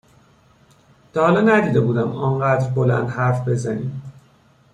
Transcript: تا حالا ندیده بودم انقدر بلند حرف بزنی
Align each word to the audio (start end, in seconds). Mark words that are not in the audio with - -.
تا 1.13 1.27
حالا 1.27 1.41
ندیده 1.41 1.81
بودم 1.81 2.15
انقدر 2.15 2.69
بلند 2.69 3.09
حرف 3.09 3.47
بزنی 3.47 4.01